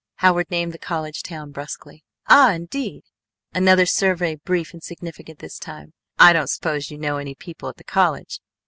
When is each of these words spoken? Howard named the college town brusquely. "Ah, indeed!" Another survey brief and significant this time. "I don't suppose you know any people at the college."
Howard 0.15 0.49
named 0.49 0.71
the 0.71 0.79
college 0.79 1.21
town 1.21 1.51
brusquely. 1.51 2.03
"Ah, 2.25 2.53
indeed!" 2.53 3.03
Another 3.53 3.85
survey 3.85 4.33
brief 4.33 4.73
and 4.73 4.81
significant 4.83 5.37
this 5.37 5.59
time. 5.59 5.93
"I 6.17 6.33
don't 6.33 6.49
suppose 6.49 6.89
you 6.89 6.97
know 6.97 7.17
any 7.17 7.35
people 7.35 7.69
at 7.69 7.77
the 7.77 7.83
college." 7.83 8.39